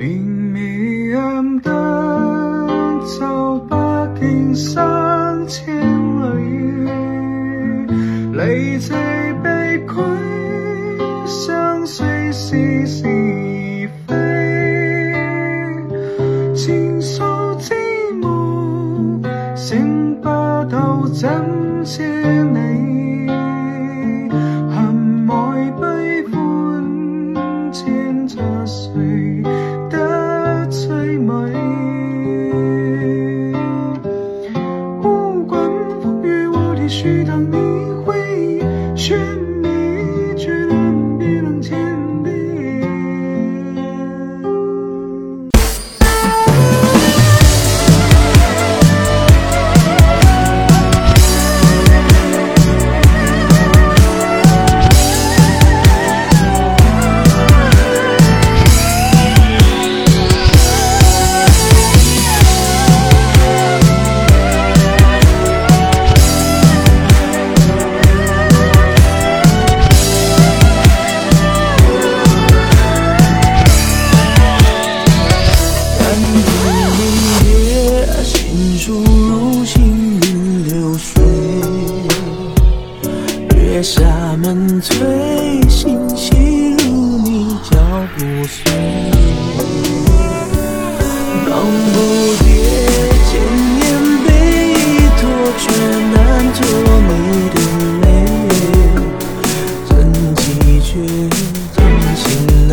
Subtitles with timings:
[0.00, 1.70] 明明暗淡，
[3.04, 3.76] 就不
[4.18, 6.32] 见山千里。
[8.32, 8.94] 离奇
[9.42, 9.92] 被拒，
[11.26, 12.02] 相思
[12.32, 13.04] 是是
[14.06, 14.16] 非。
[16.54, 17.22] 前数
[17.58, 17.74] 之
[18.22, 19.22] 梦，
[19.54, 20.30] 醒不
[20.70, 21.28] 透怎
[21.84, 22.02] 谢
[22.44, 23.19] 你？
[83.82, 84.94] 厦门醉
[85.66, 87.78] 心细如你脚
[88.14, 88.70] 步碎
[91.48, 91.50] 忙
[91.94, 91.96] 不
[92.44, 92.44] 迭
[93.24, 93.32] 千
[93.78, 93.80] 年
[94.26, 94.28] 碑
[94.68, 94.78] 易
[95.16, 95.20] 拓
[95.56, 95.62] 却
[96.12, 96.14] 难
[96.52, 96.58] 拓
[97.08, 97.10] 你
[97.48, 97.56] 的
[98.00, 98.02] 美
[99.88, 99.90] 真
[100.34, 100.40] 迹
[100.84, 100.88] 绝
[101.74, 101.78] 真
[102.14, 102.22] 心
[102.68, 102.70] 能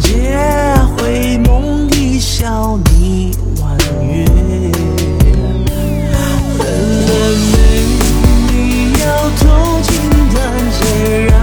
[0.00, 0.10] 借
[0.96, 1.48] 回眸
[1.94, 4.24] 一笑，你婉约。
[6.58, 6.64] 冷
[7.06, 7.12] 了
[7.52, 7.54] 眉，
[8.50, 8.54] 你
[9.00, 9.04] 要
[9.38, 9.44] 多
[9.82, 9.88] 情
[10.32, 10.34] 断
[10.78, 11.35] 绝。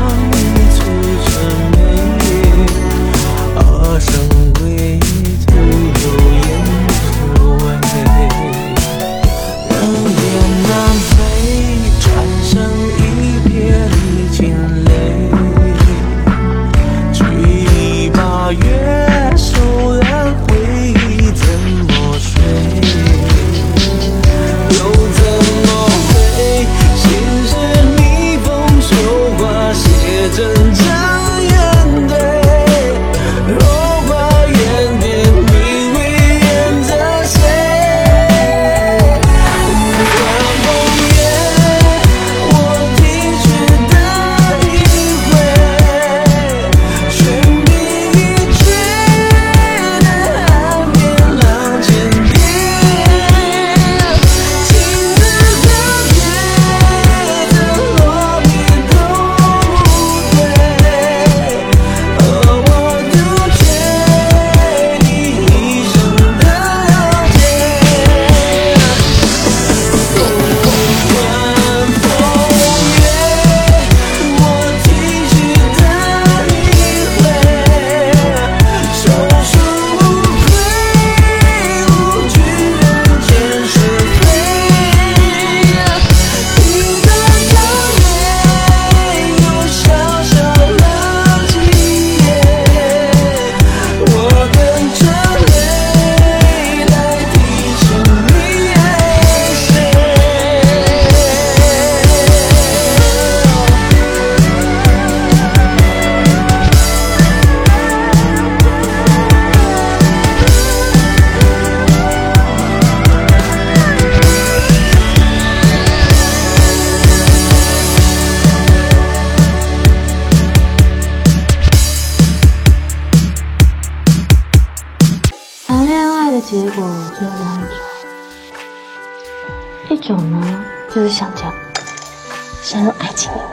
[132.64, 133.46] 陷入爱情里面；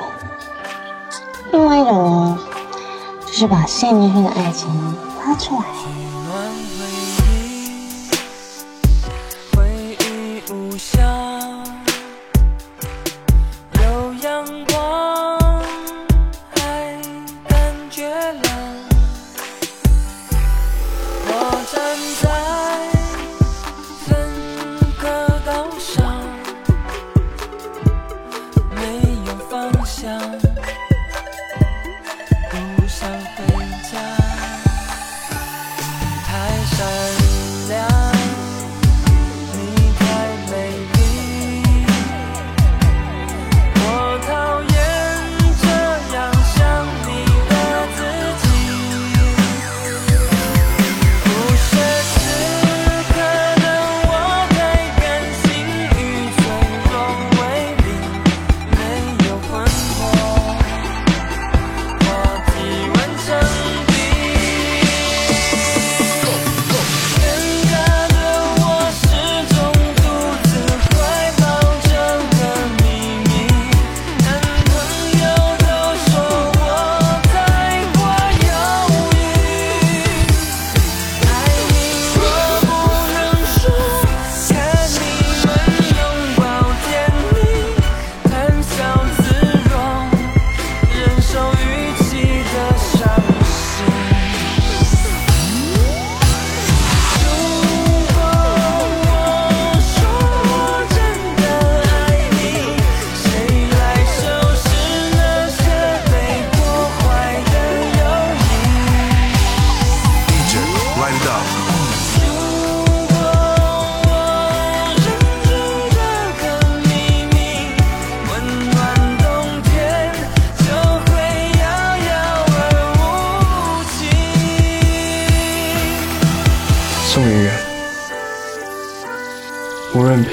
[1.50, 2.38] 另外一种呢，
[3.26, 4.70] 就是把陷进去的爱情
[5.18, 5.64] 拉出来。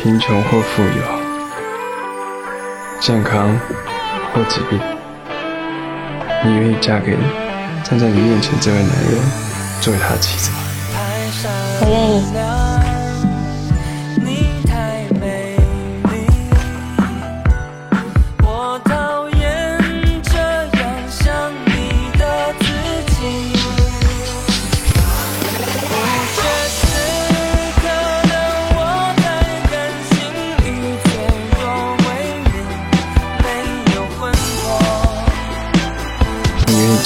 [0.08, 1.04] 贫穷或富有，
[3.02, 3.60] 健康
[4.34, 4.80] 或疾病，
[6.46, 7.18] 你愿意嫁给
[7.84, 9.22] 站在你面前这位男人，
[9.82, 10.60] 作为他的妻子吗？
[11.82, 12.57] 我愿意。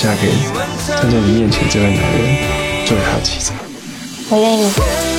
[0.01, 0.31] 嫁给
[0.87, 3.51] 站在你面前这位男人，作为他的妻子。
[4.31, 5.10] 我愿意。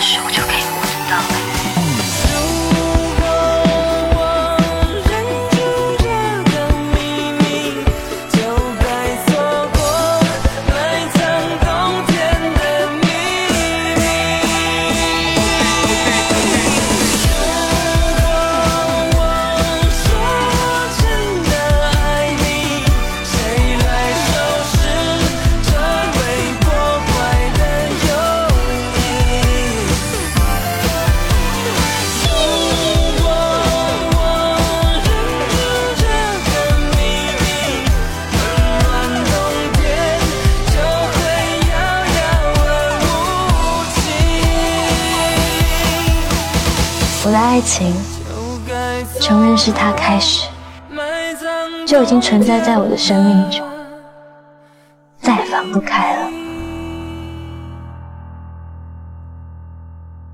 [0.00, 1.47] 手就可以摸得到
[47.28, 47.94] 我的爱情，
[49.20, 50.48] 从认识他开始，
[51.86, 53.68] 就已经存在在我的生命中，
[55.20, 56.27] 再也放不开了。